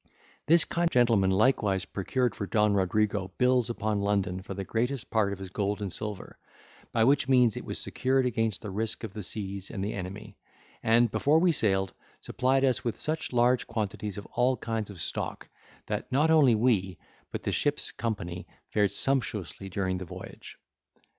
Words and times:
This 0.47 0.65
kind 0.65 0.89
gentleman 0.89 1.29
likewise 1.29 1.85
procured 1.85 2.33
for 2.33 2.47
Don 2.47 2.73
Rodrigo 2.73 3.31
bills 3.37 3.69
upon 3.69 4.01
London 4.01 4.41
for 4.41 4.55
the 4.55 4.63
greatest 4.63 5.11
part 5.11 5.31
of 5.31 5.37
his 5.37 5.51
gold 5.51 5.79
and 5.79 5.93
silver, 5.93 6.39
by 6.91 7.03
which 7.03 7.27
means 7.29 7.55
it 7.55 7.63
was 7.65 7.77
secured 7.77 8.25
against 8.25 8.61
the 8.63 8.71
risk 8.71 9.03
of 9.03 9.13
the 9.13 9.21
seas 9.21 9.69
and 9.69 9.83
the 9.85 9.93
enemy; 9.93 10.35
and, 10.81 11.11
before 11.11 11.37
we 11.37 11.51
sailed, 11.51 11.93
supplied 12.19 12.65
us 12.65 12.83
with 12.83 12.97
such 12.97 13.31
large 13.31 13.67
quantities 13.67 14.17
of 14.17 14.25
all 14.33 14.57
kinds 14.57 14.89
of 14.89 14.99
stock, 14.99 15.47
that 15.85 16.11
not 16.11 16.31
only 16.31 16.55
we, 16.55 16.97
but 17.31 17.43
the 17.43 17.51
ship's 17.51 17.91
company, 17.91 18.47
fared 18.71 18.89
sumptuously 18.91 19.69
during 19.69 19.99
the 19.99 20.05
voyage. 20.05 20.57